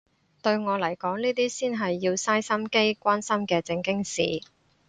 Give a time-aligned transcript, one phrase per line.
[0.41, 4.41] 對我嚟講呢啲先係要嘥心機關心嘅正經事